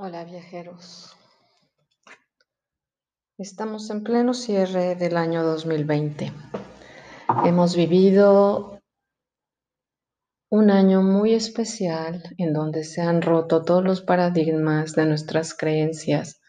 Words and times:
Hola 0.00 0.22
viajeros. 0.22 1.16
Estamos 3.36 3.90
en 3.90 4.04
pleno 4.04 4.32
cierre 4.32 4.94
del 4.94 5.16
año 5.16 5.42
2020. 5.42 6.32
Hemos 7.44 7.74
vivido 7.74 8.78
un 10.52 10.70
año 10.70 11.02
muy 11.02 11.34
especial 11.34 12.22
en 12.38 12.52
donde 12.52 12.84
se 12.84 13.00
han 13.00 13.22
roto 13.22 13.64
todos 13.64 13.82
los 13.82 14.00
paradigmas 14.00 14.94
de 14.94 15.04
nuestras 15.04 15.52
creencias, 15.52 16.40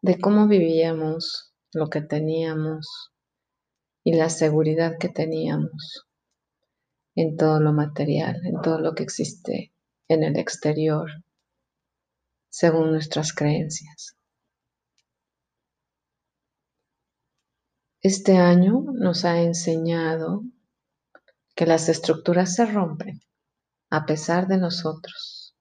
de 0.00 0.20
cómo 0.20 0.46
vivíamos, 0.46 1.52
lo 1.72 1.90
que 1.90 2.00
teníamos 2.00 3.12
y 4.04 4.12
la 4.12 4.30
seguridad 4.30 4.98
que 5.00 5.08
teníamos 5.08 6.06
en 7.16 7.36
todo 7.36 7.58
lo 7.58 7.72
material, 7.72 8.40
en 8.46 8.60
todo 8.62 8.78
lo 8.78 8.94
que 8.94 9.02
existe 9.02 9.72
en 10.06 10.22
el 10.22 10.38
exterior 10.38 11.10
según 12.48 12.90
nuestras 12.90 13.32
creencias. 13.32 14.16
Este 18.00 18.38
año 18.38 18.84
nos 18.92 19.24
ha 19.24 19.40
enseñado 19.40 20.42
que 21.56 21.66
las 21.66 21.88
estructuras 21.88 22.54
se 22.54 22.64
rompen 22.64 23.20
a 23.90 24.06
pesar 24.06 24.46
de 24.46 24.56
nosotros, 24.58 25.56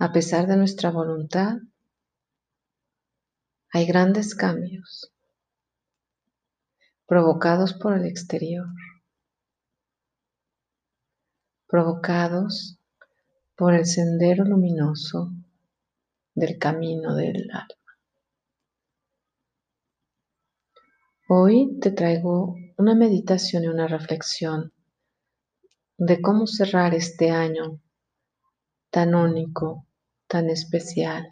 a 0.00 0.12
pesar 0.12 0.48
de 0.48 0.56
nuestra 0.56 0.90
voluntad. 0.90 1.58
Hay 3.72 3.86
grandes 3.86 4.34
cambios 4.34 5.12
provocados 7.06 7.74
por 7.74 7.94
el 7.94 8.06
exterior, 8.06 8.66
provocados 11.68 12.78
por 13.54 13.74
el 13.74 13.86
sendero 13.86 14.44
luminoso 14.44 15.30
del 16.34 16.58
camino 16.58 17.14
del 17.14 17.50
alma. 17.50 17.68
Hoy 21.28 21.78
te 21.80 21.90
traigo 21.90 22.56
una 22.76 22.94
meditación 22.94 23.64
y 23.64 23.68
una 23.68 23.86
reflexión 23.86 24.72
de 25.96 26.20
cómo 26.20 26.46
cerrar 26.46 26.94
este 26.94 27.30
año 27.30 27.80
tan 28.90 29.14
único, 29.14 29.86
tan 30.26 30.50
especial. 30.50 31.28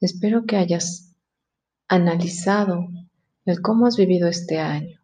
Espero 0.00 0.44
que 0.44 0.56
hayas 0.56 1.14
analizado 1.88 2.88
el 3.44 3.60
cómo 3.60 3.86
has 3.86 3.96
vivido 3.96 4.28
este 4.28 4.58
año, 4.58 5.00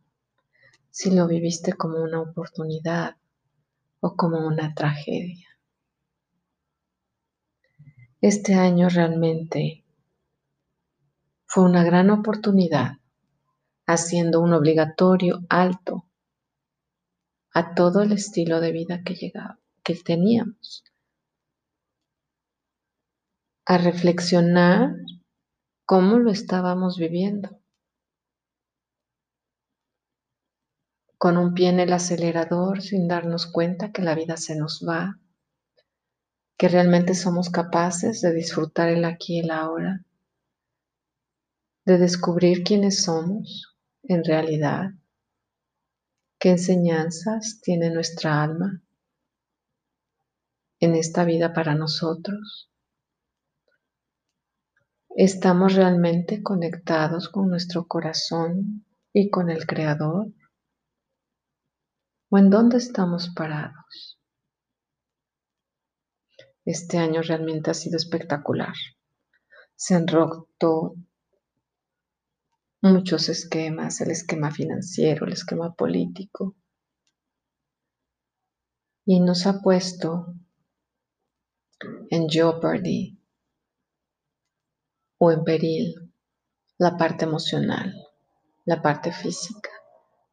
si 0.90 1.10
lo 1.10 1.26
viviste 1.26 1.72
como 1.72 2.02
una 2.02 2.20
oportunidad 2.20 3.16
o 4.00 4.14
como 4.16 4.46
una 4.46 4.74
tragedia. 4.74 5.47
Este 8.20 8.54
año 8.54 8.88
realmente 8.88 9.84
fue 11.46 11.62
una 11.62 11.84
gran 11.84 12.10
oportunidad, 12.10 12.98
haciendo 13.86 14.40
un 14.40 14.54
obligatorio 14.54 15.38
alto 15.48 16.04
a 17.54 17.76
todo 17.76 18.02
el 18.02 18.10
estilo 18.10 18.60
de 18.60 18.72
vida 18.72 19.02
que 19.04 19.32
que 19.84 19.94
teníamos. 19.94 20.82
A 23.66 23.78
reflexionar 23.78 24.96
cómo 25.86 26.18
lo 26.18 26.32
estábamos 26.32 26.98
viviendo. 26.98 27.60
Con 31.18 31.36
un 31.36 31.54
pie 31.54 31.68
en 31.68 31.78
el 31.78 31.92
acelerador 31.92 32.82
sin 32.82 33.06
darnos 33.06 33.46
cuenta 33.46 33.92
que 33.92 34.02
la 34.02 34.16
vida 34.16 34.36
se 34.36 34.56
nos 34.56 34.84
va 34.86 35.20
que 36.58 36.68
realmente 36.68 37.14
somos 37.14 37.50
capaces 37.50 38.20
de 38.20 38.34
disfrutar 38.34 38.88
el 38.88 39.04
aquí 39.04 39.36
y 39.36 39.40
el 39.40 39.52
ahora, 39.52 40.04
de 41.86 41.98
descubrir 41.98 42.64
quiénes 42.64 43.04
somos 43.04 43.76
en 44.02 44.24
realidad, 44.24 44.90
qué 46.40 46.50
enseñanzas 46.50 47.60
tiene 47.62 47.90
nuestra 47.90 48.42
alma 48.42 48.82
en 50.80 50.96
esta 50.96 51.24
vida 51.24 51.52
para 51.52 51.76
nosotros. 51.76 52.72
¿Estamos 55.10 55.74
realmente 55.74 56.42
conectados 56.42 57.28
con 57.28 57.48
nuestro 57.48 57.86
corazón 57.86 58.84
y 59.12 59.30
con 59.30 59.48
el 59.48 59.64
Creador? 59.64 60.32
¿O 62.30 62.38
en 62.38 62.50
dónde 62.50 62.78
estamos 62.78 63.30
parados? 63.34 64.17
Este 66.68 66.98
año 66.98 67.22
realmente 67.22 67.70
ha 67.70 67.72
sido 67.72 67.96
espectacular. 67.96 68.74
Se 69.74 69.94
han 69.94 70.06
roto 70.06 70.96
muchos 72.82 73.30
esquemas, 73.30 74.02
el 74.02 74.10
esquema 74.10 74.50
financiero, 74.50 75.24
el 75.24 75.32
esquema 75.32 75.74
político, 75.74 76.56
y 79.06 79.18
nos 79.20 79.46
ha 79.46 79.62
puesto 79.62 80.34
en 82.10 82.28
jeopardy 82.28 83.18
o 85.16 85.32
en 85.32 85.44
peril 85.44 86.12
la 86.76 86.98
parte 86.98 87.24
emocional, 87.24 87.94
la 88.66 88.82
parte 88.82 89.10
física, 89.10 89.70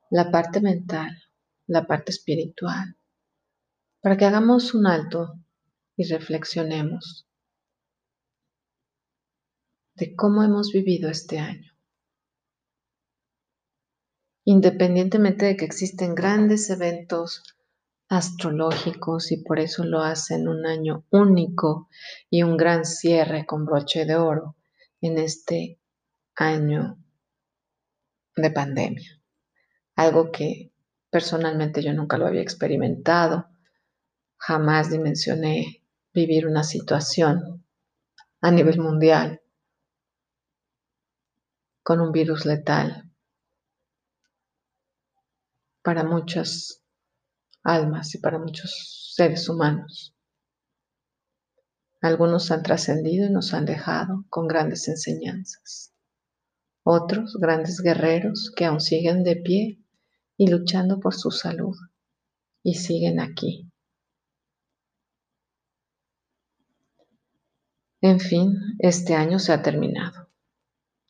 la 0.09 0.29
parte 0.31 0.59
mental, 0.59 1.17
la 1.67 1.87
parte 1.87 2.11
espiritual, 2.11 2.97
para 4.01 4.17
que 4.17 4.25
hagamos 4.25 4.73
un 4.73 4.85
alto 4.85 5.39
y 5.97 6.07
reflexionemos 6.07 7.27
de 9.95 10.13
cómo 10.15 10.43
hemos 10.43 10.71
vivido 10.71 11.09
este 11.09 11.39
año. 11.39 11.71
Independientemente 14.43 15.45
de 15.45 15.55
que 15.55 15.65
existen 15.65 16.13
grandes 16.13 16.69
eventos 16.69 17.43
astrológicos 18.07 19.31
y 19.31 19.43
por 19.43 19.59
eso 19.59 19.83
lo 19.83 20.01
hacen 20.01 20.47
un 20.47 20.65
año 20.65 21.05
único 21.09 21.89
y 22.29 22.43
un 22.43 22.55
gran 22.57 22.85
cierre 22.85 23.45
con 23.45 23.65
broche 23.65 24.05
de 24.05 24.15
oro 24.15 24.55
en 25.01 25.17
este 25.17 25.79
año 26.35 26.97
de 28.35 28.51
pandemia. 28.51 29.21
Algo 29.95 30.31
que 30.31 30.73
personalmente 31.09 31.81
yo 31.81 31.93
nunca 31.93 32.17
lo 32.17 32.27
había 32.27 32.41
experimentado, 32.41 33.47
jamás 34.37 34.91
dimensioné 34.91 35.84
vivir 36.15 36.47
una 36.47 36.63
situación 36.63 37.65
a 38.39 38.49
nivel 38.49 38.79
mundial 38.79 39.41
con 41.83 41.99
un 41.99 42.13
virus 42.13 42.45
letal 42.45 43.11
para 45.83 46.05
muchas 46.05 46.81
almas 47.63 48.15
y 48.15 48.19
para 48.19 48.39
muchos 48.39 49.11
seres 49.13 49.49
humanos. 49.49 50.15
Algunos 52.01 52.49
han 52.49 52.63
trascendido 52.63 53.27
y 53.27 53.31
nos 53.31 53.53
han 53.53 53.65
dejado 53.65 54.23
con 54.29 54.47
grandes 54.47 54.87
enseñanzas. 54.87 55.93
Otros, 56.83 57.37
grandes 57.41 57.81
guerreros 57.81 58.53
que 58.55 58.63
aún 58.63 58.79
siguen 58.79 59.23
de 59.23 59.35
pie 59.35 59.83
y 60.37 60.47
luchando 60.47 60.99
por 61.01 61.13
su 61.13 61.29
salud 61.29 61.75
y 62.63 62.75
siguen 62.75 63.19
aquí 63.19 63.69
En 68.07 68.19
fin, 68.19 68.53
este 68.77 69.15
año 69.15 69.39
se 69.39 69.51
ha 69.51 69.63
terminado 69.63 70.29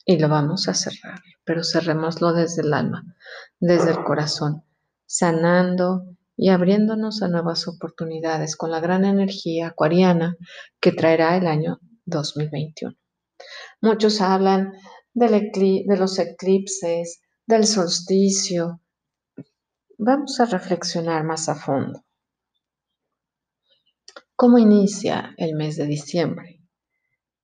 y 0.06 0.18
lo 0.18 0.30
vamos 0.30 0.70
a 0.70 0.74
cerrar, 0.74 1.20
pero 1.44 1.62
cerrémoslo 1.62 2.32
desde 2.32 2.62
el 2.62 2.74
alma, 2.74 3.18
desde 3.60 3.92
el 3.92 4.02
corazón, 4.06 4.64
sanando 5.06 6.16
y 6.38 6.52
abriéndonos 6.52 7.22
a 7.22 7.28
nuevas 7.28 7.68
oportunidades 7.68 8.56
con 8.56 8.72
la 8.72 8.80
gran 8.80 9.04
energía 9.04 9.68
acuariana 9.68 10.38
que 10.80 10.94
traerá 10.94 11.36
el 11.36 11.48
año 11.48 11.82
2021. 12.06 12.96
Muchos 13.82 14.22
hablan 14.22 14.72
de 15.14 15.98
los 15.98 16.18
eclipses, 16.18 17.20
del 17.46 17.66
solsticio. 17.66 18.80
Vamos 19.98 20.40
a 20.40 20.46
reflexionar 20.46 21.26
más 21.26 21.50
a 21.50 21.56
fondo. 21.56 22.06
¿Cómo 24.38 24.58
inicia 24.58 25.36
el 25.36 25.56
mes 25.56 25.76
de 25.76 25.88
diciembre? 25.88 26.55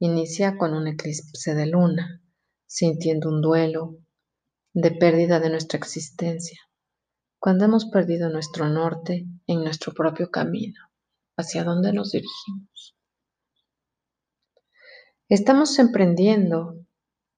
Inicia 0.03 0.57
con 0.57 0.73
un 0.73 0.87
eclipse 0.87 1.53
de 1.53 1.67
luna, 1.67 2.23
sintiendo 2.65 3.29
un 3.29 3.39
duelo 3.39 3.99
de 4.73 4.89
pérdida 4.89 5.39
de 5.39 5.51
nuestra 5.51 5.77
existencia, 5.77 6.59
cuando 7.37 7.65
hemos 7.65 7.85
perdido 7.85 8.31
nuestro 8.31 8.67
norte 8.67 9.27
en 9.45 9.63
nuestro 9.63 9.93
propio 9.93 10.31
camino, 10.31 10.89
hacia 11.37 11.63
dónde 11.63 11.93
nos 11.93 12.13
dirigimos. 12.13 12.97
Estamos 15.29 15.77
emprendiendo 15.77 16.83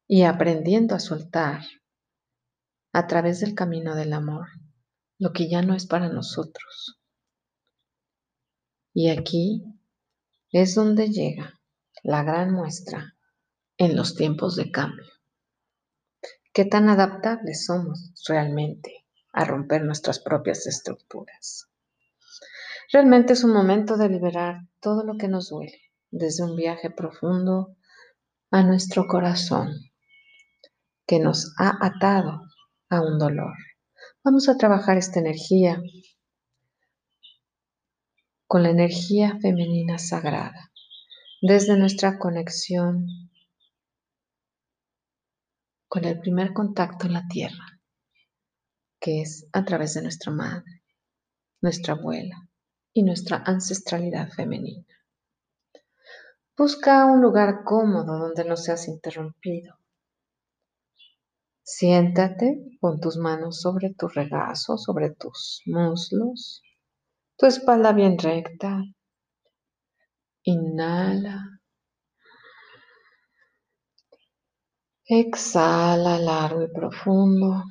y 0.08 0.24
aprendiendo 0.24 0.96
a 0.96 1.02
soltar 1.02 1.64
a 2.94 3.08
través 3.08 3.42
del 3.42 3.56
camino 3.56 3.94
del 3.94 4.14
amor 4.14 4.48
lo 5.20 5.34
que 5.34 5.50
ya 5.50 5.64
no 5.64 5.76
es 5.76 5.86
para 5.86 6.08
nosotros. 6.08 6.98
Y 8.94 9.10
aquí 9.10 9.66
es 10.54 10.76
donde 10.76 11.10
llega 11.10 11.60
la 12.04 12.22
gran 12.24 12.52
muestra 12.52 13.16
en 13.78 13.96
los 13.96 14.16
tiempos 14.16 14.58
de 14.58 14.70
cambio. 14.72 15.06
¿Qué 16.52 16.66
tan 16.66 16.90
adaptables 16.90 17.66
somos 17.66 18.12
realmente 18.28 19.06
a 19.32 19.46
romper 19.46 19.84
nuestras 19.84 20.20
propias 20.20 20.68
estructuras? 20.68 21.70
Realmente 22.92 23.34
es 23.34 23.46
un 23.46 23.54
momento 23.54 23.96
de 23.96 24.10
liberar 24.10 24.68
todo 24.82 25.04
lo 25.06 25.18
que 25.18 25.30
nos 25.30 25.50
duele, 25.50 25.80
desde 26.12 26.44
un 26.44 26.58
viaje 26.58 26.92
profundo 26.92 27.78
a 28.52 28.64
nuestro 28.64 29.08
corazón 29.08 29.72
que 31.08 31.20
nos 31.20 31.56
ha 31.58 31.78
atado 31.82 32.42
a 32.90 33.02
un 33.02 33.18
dolor. 33.18 33.56
Vamos 34.24 34.50
a 34.50 34.58
trabajar 34.58 34.98
esta 34.98 35.22
energía 35.22 35.82
con 38.46 38.62
la 38.62 38.70
energía 38.70 39.40
femenina 39.42 39.98
sagrada, 39.98 40.73
desde 41.46 41.76
nuestra 41.76 42.18
conexión 42.20 43.06
con 45.90 46.06
el 46.06 46.18
primer 46.22 46.54
contacto 46.54 47.06
en 47.06 47.12
la 47.12 47.28
tierra, 47.28 47.82
que 48.98 49.24
es 49.24 49.46
a 49.52 49.66
través 49.66 49.94
de 49.96 50.04
nuestra 50.04 50.32
madre, 50.32 50.84
nuestra 51.60 51.96
abuela 51.96 52.48
y 52.94 53.04
nuestra 53.04 53.44
ancestralidad 53.46 54.30
femenina. 54.30 54.88
Busca 56.56 57.06
un 57.08 57.22
lugar 57.22 57.66
cómodo 57.66 58.20
donde 58.20 58.46
no 58.46 58.56
seas 58.56 58.88
interrumpido. 58.88 59.76
Siéntate 61.62 62.78
con 62.80 63.02
tus 63.02 63.18
manos 63.18 63.60
sobre 63.60 63.94
tu 63.94 64.08
regazo, 64.08 64.78
sobre 64.78 65.10
tus 65.10 65.62
muslos, 65.66 66.64
tu 67.36 67.48
espalda 67.48 67.92
bien 67.92 68.18
recta. 68.18 68.82
Inhala. 70.46 71.62
Exhala 75.06 76.20
largo 76.20 76.64
y 76.64 76.68
profundo 76.68 77.64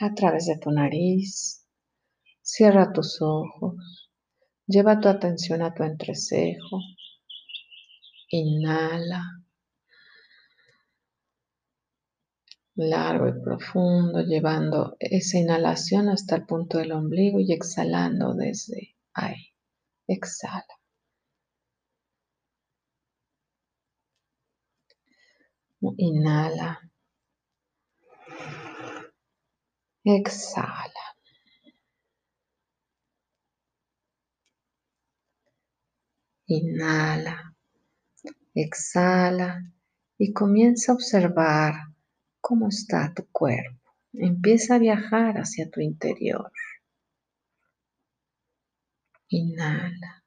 a 0.00 0.14
través 0.14 0.46
de 0.46 0.56
tu 0.58 0.70
nariz. 0.70 1.66
Cierra 2.40 2.92
tus 2.92 3.20
ojos. 3.20 4.10
Lleva 4.66 4.98
tu 4.98 5.08
atención 5.08 5.60
a 5.60 5.74
tu 5.74 5.82
entrecejo. 5.82 6.80
Inhala. 8.30 9.22
Largo 12.76 13.28
y 13.28 13.42
profundo, 13.42 14.22
llevando 14.22 14.96
esa 14.98 15.38
inhalación 15.38 16.08
hasta 16.08 16.36
el 16.36 16.46
punto 16.46 16.78
del 16.78 16.92
ombligo 16.92 17.38
y 17.40 17.52
exhalando 17.52 18.34
desde 18.34 18.96
ahí. 19.12 19.52
Exhala. 20.06 20.64
Inhala. 25.96 26.80
Exhala. 30.04 31.06
Inhala, 36.48 37.54
exhala 38.54 39.64
y 40.16 40.32
comienza 40.32 40.92
a 40.92 40.94
observar 40.94 41.74
cómo 42.40 42.68
está 42.68 43.12
tu 43.14 43.26
cuerpo. 43.32 43.90
Empieza 44.12 44.76
a 44.76 44.78
viajar 44.78 45.38
hacia 45.38 45.68
tu 45.68 45.80
interior. 45.80 46.52
Inhala, 49.28 50.22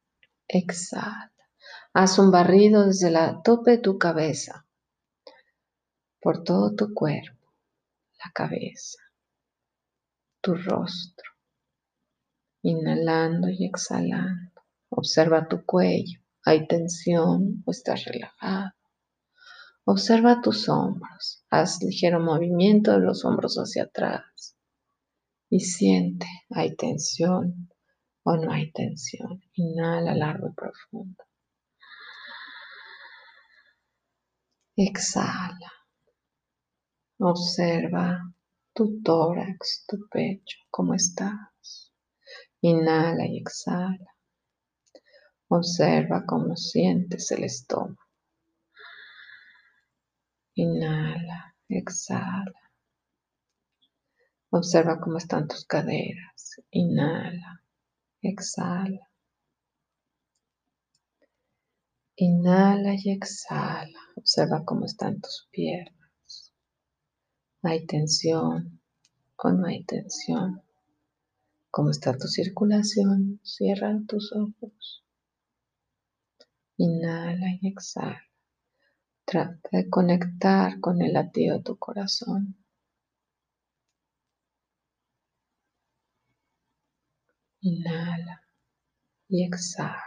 exhala. 0.45 1.31
Haz 1.93 2.19
un 2.19 2.31
barrido 2.31 2.85
desde 2.85 3.11
la 3.11 3.41
tope 3.41 3.71
de 3.71 3.77
tu 3.77 3.97
cabeza 3.97 4.65
por 6.21 6.43
todo 6.43 6.75
tu 6.75 6.93
cuerpo, 6.93 7.53
la 8.23 8.31
cabeza, 8.33 8.99
tu 10.41 10.55
rostro. 10.55 11.31
Inhalando 12.61 13.47
y 13.49 13.65
exhalando. 13.65 14.61
Observa 14.89 15.47
tu 15.47 15.65
cuello. 15.65 16.19
¿Hay 16.43 16.67
tensión 16.67 17.63
o 17.65 17.71
estás 17.71 18.03
relajado? 18.03 18.71
Observa 19.85 20.41
tus 20.41 20.67
hombros. 20.67 21.45
Haz 21.49 21.81
ligero 21.81 22.19
movimiento 22.19 22.91
de 22.91 22.99
los 22.99 23.23
hombros 23.23 23.55
hacia 23.55 23.83
atrás. 23.83 24.57
Y 25.49 25.61
siente, 25.61 26.27
¿hay 26.49 26.75
tensión 26.75 27.69
o 28.23 28.35
no 28.35 28.51
hay 28.51 28.71
tensión? 28.71 29.41
Inhala 29.53 30.13
largo 30.15 30.49
y 30.49 30.53
profundo. 30.53 31.23
Exhala. 34.75 35.78
Observa 37.21 38.33
tu 38.73 39.01
tórax, 39.03 39.83
tu 39.85 40.07
pecho, 40.09 40.57
cómo 40.71 40.93
estás. 40.93 41.91
Inhala 42.61 43.25
y 43.27 43.39
exhala. 43.39 44.15
Observa 45.49 46.25
cómo 46.25 46.55
sientes 46.55 47.29
el 47.31 47.43
estómago. 47.43 47.97
Inhala, 50.55 51.55
exhala. 51.67 52.61
Observa 54.51 55.01
cómo 55.01 55.17
están 55.17 55.45
tus 55.49 55.65
caderas. 55.65 56.61
Inhala, 56.71 57.61
exhala. 58.21 59.09
Inhala 62.15 62.93
y 62.95 63.11
exhala. 63.11 63.99
Observa 64.15 64.63
cómo 64.63 64.85
están 64.85 65.19
tus 65.19 65.49
piernas. 65.51 65.98
¿Hay 67.61 67.85
tensión 67.85 68.79
o 69.35 69.51
no 69.51 69.67
hay 69.67 69.83
tensión? 69.83 70.61
¿Cómo 71.69 71.89
está 71.89 72.17
tu 72.17 72.27
circulación? 72.27 73.41
Cierra 73.43 73.99
tus 74.07 74.31
ojos. 74.31 75.03
Inhala 76.77 77.47
y 77.61 77.67
exhala. 77.67 78.23
Trata 79.25 79.69
de 79.73 79.89
conectar 79.89 80.79
con 80.79 81.01
el 81.01 81.11
latido 81.11 81.57
de 81.57 81.63
tu 81.63 81.77
corazón. 81.77 82.55
Inhala 87.59 88.41
y 89.27 89.43
exhala. 89.43 90.03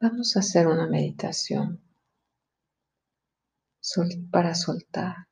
Vamos 0.00 0.36
a 0.36 0.38
hacer 0.40 0.68
una 0.68 0.86
meditación 0.86 1.87
para 4.30 4.54
soltar 4.54 5.28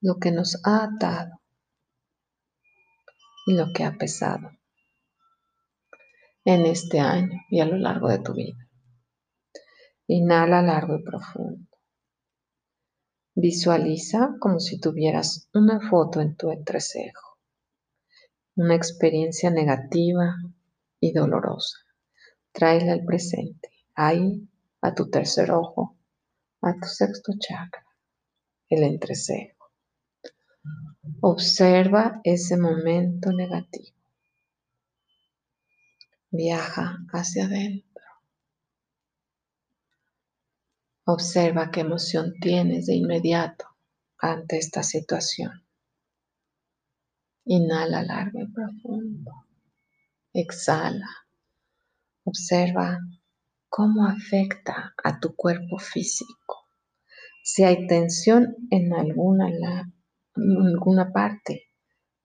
lo 0.00 0.16
que 0.18 0.30
nos 0.30 0.60
ha 0.64 0.84
atado 0.84 1.40
y 3.46 3.54
lo 3.54 3.72
que 3.72 3.84
ha 3.84 3.92
pesado 3.96 4.50
en 6.44 6.66
este 6.66 7.00
año 7.00 7.40
y 7.50 7.60
a 7.60 7.66
lo 7.66 7.76
largo 7.76 8.08
de 8.08 8.18
tu 8.18 8.32
vida. 8.32 8.68
Inhala 10.06 10.62
largo 10.62 10.96
y 10.96 11.02
profundo. 11.02 11.68
Visualiza 13.34 14.34
como 14.40 14.58
si 14.58 14.80
tuvieras 14.80 15.48
una 15.54 15.80
foto 15.88 16.20
en 16.20 16.36
tu 16.36 16.50
entrecejo, 16.50 17.38
una 18.56 18.74
experiencia 18.74 19.50
negativa 19.50 20.36
y 20.98 21.12
dolorosa. 21.12 21.78
Tráela 22.52 22.92
al 22.92 23.04
presente, 23.04 23.70
ahí, 23.94 24.48
a 24.80 24.94
tu 24.94 25.08
tercer 25.08 25.52
ojo, 25.52 25.99
a 26.62 26.74
tu 26.74 26.86
sexto 26.86 27.32
chakra, 27.38 27.86
el 28.68 28.82
entrecejo. 28.84 29.70
Observa 31.20 32.20
ese 32.24 32.56
momento 32.56 33.32
negativo 33.32 34.00
viaja 36.30 36.98
hacia 37.12 37.44
adentro. 37.44 38.04
Observa 41.04 41.70
qué 41.70 41.80
emoción 41.80 42.34
tienes 42.40 42.86
de 42.86 42.94
inmediato 42.94 43.66
ante 44.18 44.58
esta 44.58 44.82
situación. 44.82 45.64
Inhala 47.46 48.02
largo 48.02 48.40
y 48.40 48.46
profundo. 48.46 49.32
Exhala. 50.32 51.08
Observa 52.24 52.98
cómo 53.68 54.06
afecta 54.06 54.94
a 55.02 55.18
tu 55.18 55.34
cuerpo 55.34 55.78
físico. 55.78 56.39
Si 57.42 57.64
hay 57.64 57.86
tensión 57.86 58.54
en 58.70 58.92
alguna, 58.92 59.48
alguna 60.34 61.12
parte 61.12 61.68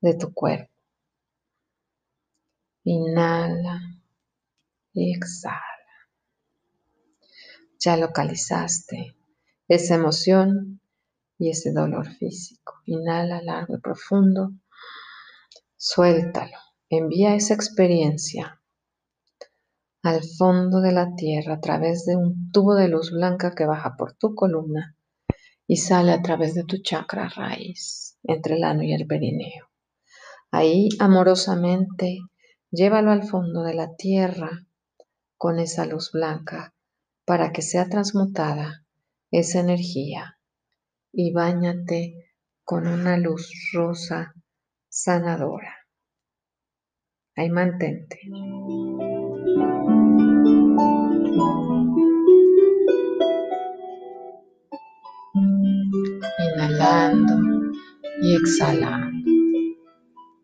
de 0.02 0.14
tu 0.16 0.34
cuerpo. 0.34 0.72
Inhala 2.84 3.82
y 4.94 5.16
exhala. 5.16 5.62
Ya 7.80 7.98
localizaste 7.98 9.16
esa 9.68 9.96
emoción 9.96 10.82
y 11.40 11.50
ese 11.50 11.72
dolor 11.72 12.08
físico. 12.08 12.82
Inhala 12.86 13.42
largo 13.42 13.78
y 13.78 13.80
profundo. 13.82 14.52
Suéltalo. 15.76 16.58
Envía 16.90 17.36
esa 17.36 17.54
experiencia 17.54 18.62
al 20.04 20.22
fondo 20.24 20.82
de 20.82 20.92
la 20.92 21.16
tierra 21.16 21.56
a 21.56 21.62
través 21.62 22.06
de 22.06 22.16
un 22.16 22.52
tubo 22.52 22.76
de 22.76 22.90
luz 22.90 23.12
blanca 23.12 23.56
que 23.56 23.66
baja 23.66 23.96
por 23.98 24.14
tu 24.14 24.36
columna 24.36 24.95
y 25.68 25.78
sale 25.78 26.12
a 26.12 26.22
través 26.22 26.54
de 26.54 26.64
tu 26.64 26.82
chakra 26.82 27.30
raíz, 27.30 28.18
entre 28.24 28.56
el 28.56 28.64
ano 28.64 28.84
y 28.84 28.94
el 28.94 29.08
perineo. 29.08 29.70
Ahí 30.52 30.90
amorosamente 31.00 32.20
llévalo 32.72 33.12
al 33.12 33.24
fondo 33.24 33.64
de 33.64 33.74
la 33.74 33.96
tierra 33.96 34.66
con 35.38 35.60
esa 35.60 35.86
luz 35.86 36.12
blanca 36.12 36.74
para 37.26 37.52
que 37.52 37.62
sea 37.62 37.90
transmutada 37.90 38.86
esa 39.32 39.60
energía 39.60 40.40
y 41.12 41.34
bañate 41.34 42.32
con 42.64 42.88
una 42.88 43.18
luz 43.18 43.52
rosa 43.74 44.34
sanadora. 44.90 45.76
Ahí 47.36 47.50
mantente. 47.50 48.22
Inhalando 56.76 57.72
y 58.22 58.36
exhalando, 58.36 59.32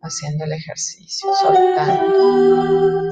haciendo 0.02 0.46
el 0.46 0.54
ejercicio, 0.54 1.30
soltando. 1.42 3.10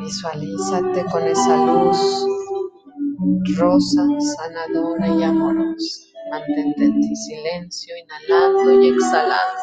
Visualízate 0.00 1.04
con 1.10 1.26
esa 1.26 1.64
luz 1.64 2.26
rosa, 3.56 4.06
sanadora 4.36 5.08
y 5.08 5.22
amorosa. 5.22 6.04
Mantente 6.30 6.84
en 6.84 7.16
silencio, 7.16 7.94
inhalando 7.96 8.82
y 8.82 8.88
exhalando. 8.88 9.62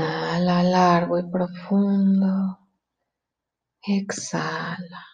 Inhala 0.00 0.62
largo 0.62 1.18
y 1.18 1.30
profundo. 1.30 2.58
Exhala. 3.82 5.04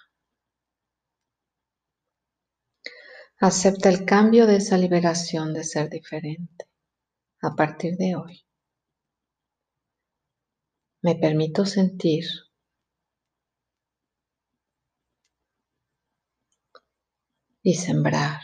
Acepta 3.41 3.89
el 3.89 4.05
cambio 4.05 4.47
de 4.47 4.57
esa 4.57 4.79
liberación 4.79 5.53
de 5.55 5.65
ser 5.65 5.91
diferente 5.91 6.69
a 7.43 7.57
partir 7.57 7.97
de 7.97 8.15
hoy. 8.15 8.47
Me 11.03 11.17
permito 11.17 11.67
sentir 11.67 12.25
y 17.65 17.75
sembrar 17.75 18.41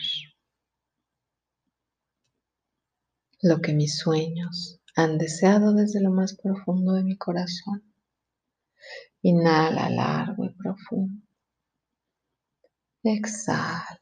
lo 3.41 3.61
que 3.61 3.73
mis 3.73 3.97
sueños 3.97 4.82
han 4.95 5.17
deseado 5.17 5.73
desde 5.73 6.01
lo 6.01 6.11
más 6.11 6.35
profundo 6.35 6.93
de 6.93 7.03
mi 7.03 7.17
corazón. 7.17 7.83
Inhala 9.21 9.89
largo 9.89 10.45
y 10.45 10.49
profundo. 10.53 11.25
Exhala. 13.03 13.99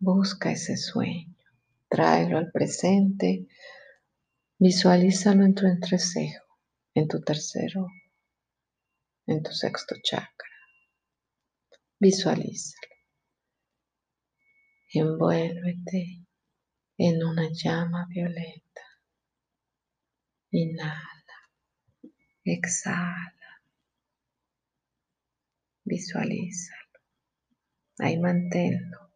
Busca 0.00 0.50
ese 0.52 0.76
sueño. 0.76 1.34
Tráelo 1.88 2.38
al 2.38 2.50
presente. 2.50 3.48
Visualízalo 4.58 5.44
en 5.44 5.54
tu 5.54 5.66
entrecejo, 5.66 6.44
en 6.94 7.08
tu 7.08 7.20
tercero, 7.20 7.86
en 9.26 9.42
tu 9.42 9.52
sexto 9.52 9.94
chakra. 10.02 10.48
Visualízalo. 12.00 12.94
Envuélvete 14.92 16.17
en 16.98 17.22
una 17.24 17.48
llama 17.52 18.06
violeta. 18.08 18.82
Inhala, 20.50 21.38
exhala, 22.44 23.62
visualízalo, 25.84 26.98
ahí 27.98 28.18
manténlo. 28.18 29.08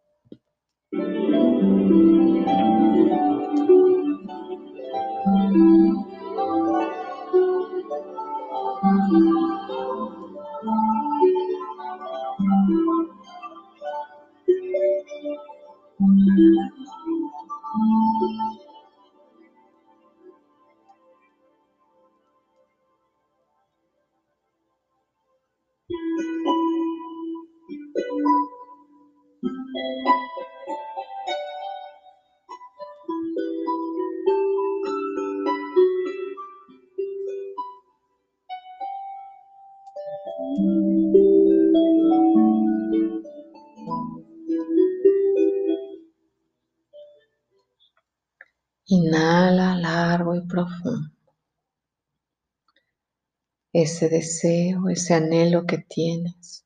Ese 53.85 54.07
deseo, 54.07 54.87
ese 54.87 55.13
anhelo 55.13 55.65
que 55.65 55.77
tienes, 55.77 56.65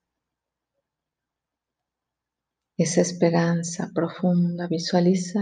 esa 2.77 3.01
esperanza 3.01 3.89
profunda, 3.91 4.67
visualiza 4.67 5.41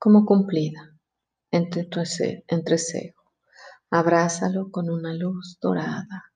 como 0.00 0.26
cumplida 0.26 0.98
entre 1.52 1.84
tu 1.84 2.00
entrecejo. 2.48 3.22
Abrázalo 3.88 4.72
con 4.72 4.90
una 4.90 5.14
luz 5.14 5.58
dorada 5.60 6.32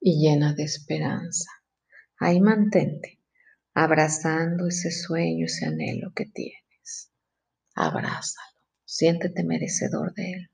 y 0.00 0.22
llena 0.22 0.54
de 0.54 0.62
esperanza. 0.62 1.50
Ahí 2.16 2.40
mantente, 2.40 3.20
abrazando 3.74 4.66
ese 4.66 4.90
sueño, 4.90 5.44
ese 5.44 5.66
anhelo 5.66 6.14
que 6.16 6.24
tienes. 6.24 7.12
Abrázalo, 7.74 8.60
siéntete 8.86 9.44
merecedor 9.44 10.14
de 10.14 10.32
él. 10.32 10.50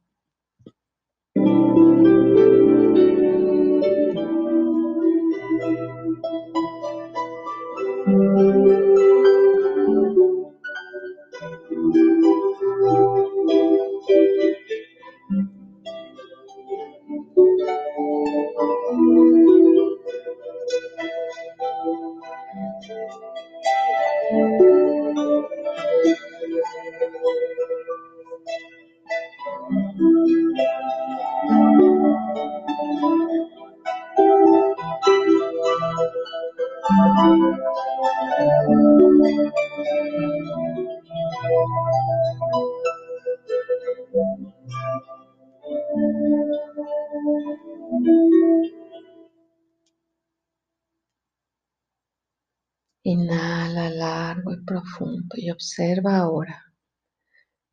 Observa 55.54 56.18
ahora 56.18 56.74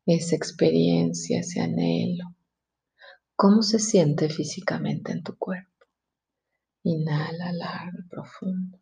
esa 0.06 0.34
experiencia, 0.34 1.40
ese 1.40 1.60
anhelo, 1.60 2.34
cómo 3.36 3.62
se 3.62 3.78
siente 3.78 4.28
físicamente 4.28 5.12
en 5.12 5.22
tu 5.22 5.36
cuerpo. 5.36 5.86
Inhala 6.84 7.52
largo 7.52 7.98
y 8.00 8.08
profundo. 8.08 8.80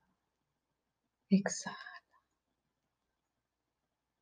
Exhala. 1.29 1.77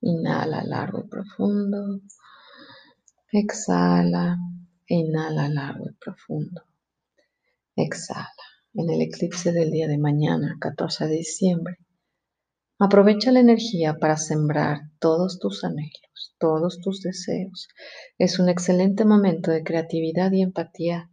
Inhala 0.01 0.63
largo 0.65 1.05
y 1.05 1.09
profundo. 1.09 2.01
Exhala. 3.31 4.37
Inhala 4.87 5.49
largo 5.49 5.89
y 5.89 5.95
profundo. 5.95 6.65
Exhala. 7.77 8.45
En 8.75 8.91
el 8.91 9.03
eclipse 9.03 9.53
del 9.53 9.71
día 9.71 9.87
de 9.87 9.99
mañana, 9.99 10.57
14 10.61 11.07
de 11.07 11.17
diciembre, 11.17 11.79
Aprovecha 12.81 13.33
la 13.33 13.41
energía 13.41 13.97
para 13.99 14.17
sembrar 14.17 14.83
todos 15.01 15.41
tus 15.41 15.65
anhelos, 15.65 16.37
todos 16.39 16.79
tus 16.81 17.03
deseos. 17.03 17.67
Es 18.19 18.39
un 18.39 18.49
excelente 18.49 19.05
momento 19.05 19.51
de 19.51 19.65
creatividad 19.65 20.31
y 20.31 20.43
empatía 20.43 21.11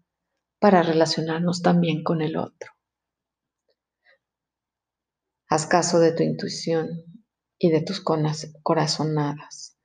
para 0.60 0.84
relacionarnos 0.84 1.64
también 1.64 2.04
con 2.04 2.22
el 2.22 2.38
otro. 2.38 2.72
Haz 5.50 5.66
caso 5.66 6.00
de 6.00 6.12
tu 6.12 6.22
intuición 6.22 6.88
y 7.58 7.72
de 7.72 7.82
tus 7.82 8.00
corazonadas. 8.62 9.76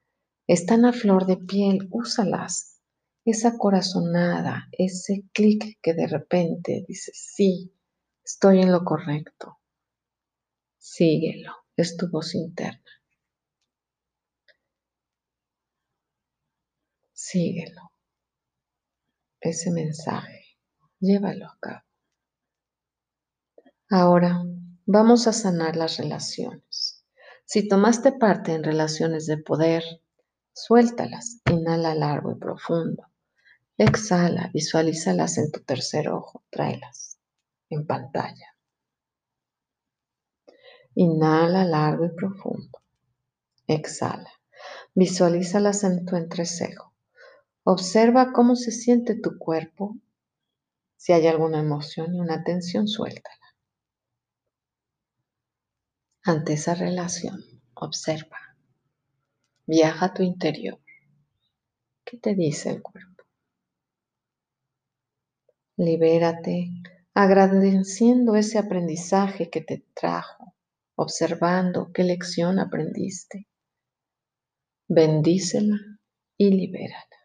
Están 0.46 0.84
a 0.84 0.92
flor 0.92 1.24
de 1.24 1.38
piel, 1.38 1.88
úsalas. 1.90 2.82
Esa 3.24 3.56
corazonada, 3.56 4.68
ese 4.72 5.24
clic 5.32 5.78
que 5.80 5.94
de 5.94 6.06
repente 6.06 6.84
dice, 6.86 7.12
sí, 7.14 7.74
estoy 8.22 8.60
en 8.60 8.70
lo 8.70 8.84
correcto. 8.84 9.60
Síguelo 10.78 11.60
es 11.80 11.96
tu 11.96 12.08
voz 12.08 12.34
interna. 12.34 12.90
Síguelo. 17.12 17.92
Ese 19.40 19.70
mensaje, 19.70 20.58
llévalo 21.00 21.46
a 21.46 21.58
cabo. 21.60 21.82
Ahora 23.88 24.42
vamos 24.86 25.26
a 25.26 25.32
sanar 25.32 25.76
las 25.76 25.96
relaciones. 25.96 27.04
Si 27.44 27.66
tomaste 27.66 28.12
parte 28.12 28.52
en 28.52 28.62
relaciones 28.62 29.26
de 29.26 29.38
poder, 29.38 29.82
suéltalas. 30.52 31.40
Inhala 31.50 31.94
largo 31.94 32.32
y 32.32 32.36
profundo. 32.36 33.06
Exhala, 33.76 34.50
visualízalas 34.52 35.38
en 35.38 35.50
tu 35.50 35.60
tercer 35.60 36.08
ojo. 36.08 36.44
Tráelas 36.50 37.18
en 37.70 37.86
pantalla. 37.86 38.56
Inhala 40.94 41.64
largo 41.64 42.04
y 42.04 42.10
profundo. 42.10 42.80
Exhala. 43.66 44.30
Visualízalas 44.94 45.84
en 45.84 46.04
tu 46.04 46.16
entrecejo. 46.16 46.92
Observa 47.62 48.32
cómo 48.32 48.56
se 48.56 48.72
siente 48.72 49.14
tu 49.14 49.38
cuerpo. 49.38 49.96
Si 50.96 51.12
hay 51.12 51.26
alguna 51.26 51.60
emoción 51.60 52.14
y 52.14 52.20
una 52.20 52.42
tensión, 52.42 52.88
suéltala. 52.88 53.36
Ante 56.24 56.54
esa 56.54 56.74
relación, 56.74 57.40
observa. 57.74 58.38
Viaja 59.66 60.06
a 60.06 60.14
tu 60.14 60.22
interior. 60.22 60.80
¿Qué 62.04 62.18
te 62.18 62.34
dice 62.34 62.70
el 62.70 62.82
cuerpo? 62.82 63.24
Libérate 65.76 66.68
agradeciendo 67.14 68.36
ese 68.36 68.58
aprendizaje 68.58 69.50
que 69.50 69.60
te 69.60 69.84
trajo 69.94 70.54
observando 71.00 71.90
qué 71.94 72.04
lección 72.04 72.58
aprendiste. 72.58 73.48
Bendícela 74.86 75.78
y 76.36 76.50
libérala. 76.50 77.18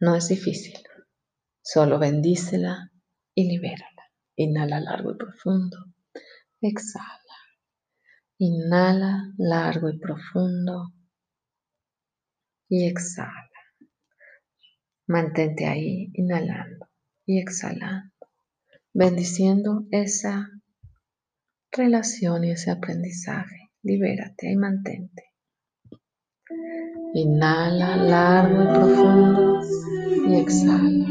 No 0.00 0.14
es 0.14 0.28
difícil, 0.28 0.78
solo 1.62 1.98
bendícela 1.98 2.90
y 3.34 3.46
libérala. 3.48 4.04
Inhala 4.36 4.80
largo 4.80 5.12
y 5.12 5.16
profundo. 5.18 5.76
Exhala. 6.62 7.36
Inhala 8.38 9.34
largo 9.36 9.90
y 9.90 9.98
profundo. 9.98 10.94
Y 12.70 12.86
exhala. 12.86 13.50
Mantente 15.08 15.66
ahí 15.66 16.10
inhalando 16.14 16.88
y 17.26 17.38
exhalando 17.38 18.15
bendiciendo 18.96 19.84
esa 19.90 20.48
relación 21.70 22.44
y 22.44 22.52
ese 22.52 22.70
aprendizaje. 22.70 23.70
Libérate 23.82 24.50
y 24.50 24.56
mantente. 24.56 25.34
Inhala 27.12 27.96
largo 27.96 28.62
y 28.62 28.66
profundo 28.66 29.60
y 30.26 30.34
exhala. 30.36 31.06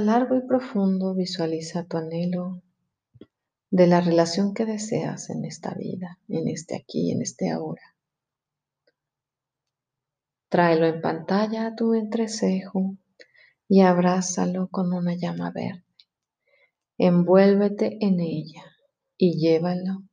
Largo 0.00 0.36
y 0.36 0.46
profundo, 0.46 1.14
visualiza 1.14 1.84
tu 1.84 1.96
anhelo 1.96 2.62
de 3.70 3.86
la 3.86 4.00
relación 4.00 4.54
que 4.54 4.64
deseas 4.64 5.30
en 5.30 5.44
esta 5.44 5.74
vida, 5.74 6.18
en 6.28 6.48
este 6.48 6.76
aquí, 6.76 7.10
en 7.10 7.22
este 7.22 7.50
ahora. 7.50 7.82
Tráelo 10.48 10.86
en 10.86 11.00
pantalla 11.02 11.66
a 11.66 11.76
tu 11.76 11.94
entrecejo 11.94 12.96
y 13.68 13.82
abrázalo 13.82 14.68
con 14.68 14.92
una 14.94 15.14
llama 15.14 15.50
verde. 15.50 15.84
Envuélvete 16.96 17.98
en 18.00 18.20
ella 18.20 18.64
y 19.16 19.38
llévalo 19.38 20.04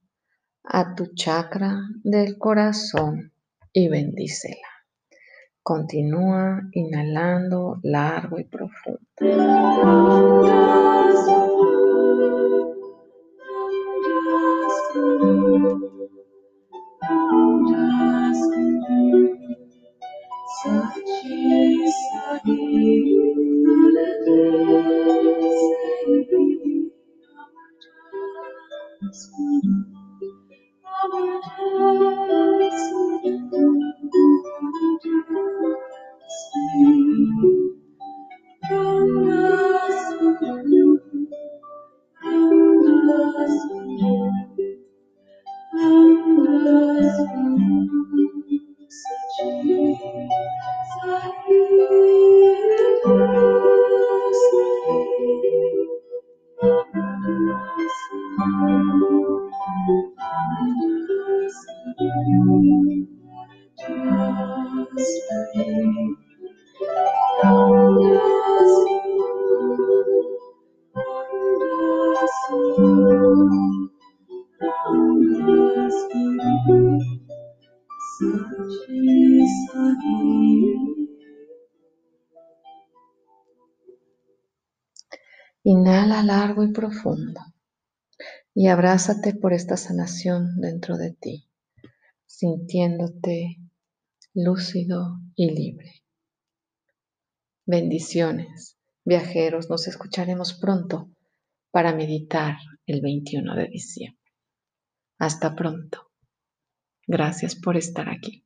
a 0.63 0.95
tu 0.95 1.13
chakra 1.15 1.79
del 2.03 2.37
corazón 2.37 3.31
y 3.71 3.87
bendícela. 3.87 4.74
Continúa 5.65 6.61
inhalando 6.73 7.79
largo 7.81 8.37
y 8.37 8.43
profundo. 8.43 8.99
Inhala 85.67 86.21
largo 86.21 86.63
y 86.63 86.71
profundo 86.71 87.41
y 88.53 88.67
abrázate 88.67 89.33
por 89.33 89.51
esta 89.51 89.77
sanación 89.77 90.61
dentro 90.61 90.95
de 90.95 91.13
ti, 91.13 91.49
sintiéndote 92.27 93.57
lúcido 94.35 95.17
y 95.35 95.49
libre. 95.49 96.03
Bendiciones, 97.65 98.77
viajeros, 99.05 99.67
nos 99.67 99.87
escucharemos 99.87 100.53
pronto 100.53 101.09
para 101.71 101.95
meditar 101.95 102.57
el 102.85 103.01
21 103.01 103.55
de 103.55 103.67
diciembre. 103.67 104.31
Hasta 105.17 105.55
pronto. 105.55 106.11
Gracias 107.07 107.55
por 107.55 107.75
estar 107.75 108.07
aquí. 108.07 108.44